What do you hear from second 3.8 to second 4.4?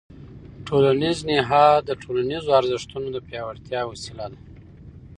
وسیله ده.